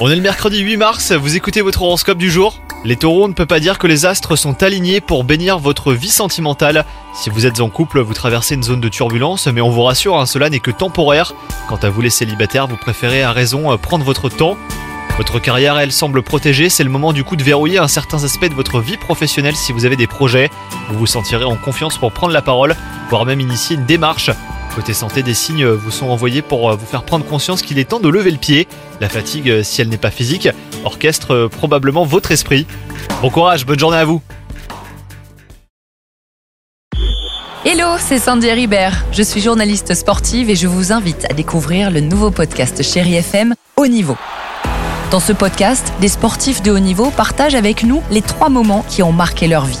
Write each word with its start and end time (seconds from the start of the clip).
On 0.00 0.10
est 0.10 0.16
le 0.16 0.22
mercredi 0.22 0.58
8 0.58 0.76
mars, 0.76 1.12
vous 1.12 1.36
écoutez 1.36 1.60
votre 1.60 1.82
horoscope 1.82 2.18
du 2.18 2.32
jour 2.32 2.58
Les 2.84 2.96
taureaux, 2.96 3.26
on 3.26 3.28
ne 3.28 3.32
peut 3.32 3.46
pas 3.46 3.60
dire 3.60 3.78
que 3.78 3.86
les 3.86 4.04
astres 4.04 4.34
sont 4.34 4.60
alignés 4.64 5.00
pour 5.00 5.22
bénir 5.22 5.60
votre 5.60 5.92
vie 5.92 6.10
sentimentale. 6.10 6.84
Si 7.14 7.30
vous 7.30 7.46
êtes 7.46 7.60
en 7.60 7.68
couple, 7.68 8.00
vous 8.00 8.12
traversez 8.12 8.56
une 8.56 8.64
zone 8.64 8.80
de 8.80 8.88
turbulence, 8.88 9.46
mais 9.46 9.60
on 9.60 9.70
vous 9.70 9.84
rassure, 9.84 10.18
hein, 10.18 10.26
cela 10.26 10.50
n'est 10.50 10.58
que 10.58 10.72
temporaire. 10.72 11.32
Quant 11.68 11.76
à 11.76 11.90
vous 11.90 12.00
les 12.00 12.10
célibataires, 12.10 12.66
vous 12.66 12.76
préférez 12.76 13.22
à 13.22 13.30
raison 13.30 13.72
euh, 13.72 13.76
prendre 13.76 14.04
votre 14.04 14.28
temps. 14.28 14.56
Votre 15.16 15.38
carrière, 15.38 15.78
elle, 15.78 15.92
semble 15.92 16.24
protégée, 16.24 16.68
c'est 16.68 16.82
le 16.82 16.90
moment 16.90 17.12
du 17.12 17.22
coup 17.22 17.36
de 17.36 17.44
verrouiller 17.44 17.78
un 17.78 17.86
certain 17.86 18.24
aspect 18.24 18.48
de 18.48 18.54
votre 18.54 18.80
vie 18.80 18.96
professionnelle 18.96 19.54
si 19.54 19.70
vous 19.70 19.84
avez 19.84 19.96
des 19.96 20.08
projets. 20.08 20.50
Vous 20.90 20.98
vous 20.98 21.06
sentirez 21.06 21.44
en 21.44 21.54
confiance 21.54 21.98
pour 21.98 22.10
prendre 22.10 22.32
la 22.32 22.42
parole, 22.42 22.74
voire 23.10 23.24
même 23.24 23.40
initier 23.40 23.76
une 23.76 23.86
démarche. 23.86 24.32
Côté 24.76 24.92
santé, 24.92 25.22
des 25.22 25.32
signes 25.32 25.66
vous 25.66 25.90
sont 25.90 26.10
envoyés 26.10 26.42
pour 26.42 26.70
euh, 26.70 26.76
vous 26.76 26.84
faire 26.84 27.02
prendre 27.02 27.24
conscience 27.24 27.62
qu'il 27.62 27.78
est 27.78 27.88
temps 27.88 27.98
de 27.98 28.10
lever 28.10 28.30
le 28.30 28.36
pied. 28.36 28.68
La 29.00 29.08
fatigue, 29.08 29.48
euh, 29.48 29.62
si 29.62 29.80
elle 29.80 29.88
n'est 29.88 29.96
pas 29.96 30.10
physique, 30.10 30.50
orchestre 30.84 31.30
euh, 31.32 31.48
probablement 31.48 32.04
votre 32.04 32.30
esprit. 32.30 32.66
Bon 33.22 33.30
courage, 33.30 33.64
bonne 33.64 33.78
journée 33.78 33.96
à 33.96 34.04
vous 34.04 34.20
Hello, 37.64 37.96
c'est 37.98 38.18
Sandy 38.18 38.50
Ribert. 38.50 39.06
Je 39.12 39.22
suis 39.22 39.40
journaliste 39.40 39.94
sportive 39.94 40.50
et 40.50 40.54
je 40.56 40.66
vous 40.66 40.92
invite 40.92 41.24
à 41.30 41.32
découvrir 41.32 41.90
le 41.90 42.00
nouveau 42.00 42.30
podcast 42.30 42.82
Chéri 42.82 43.14
FM 43.14 43.54
Haut 43.78 43.86
Niveau. 43.86 44.18
Dans 45.10 45.20
ce 45.20 45.32
podcast, 45.32 45.90
des 46.02 46.08
sportifs 46.08 46.60
de 46.60 46.70
haut 46.70 46.80
niveau 46.80 47.10
partagent 47.10 47.54
avec 47.54 47.82
nous 47.82 48.02
les 48.10 48.20
trois 48.20 48.50
moments 48.50 48.84
qui 48.90 49.02
ont 49.02 49.12
marqué 49.12 49.48
leur 49.48 49.64
vie. 49.64 49.80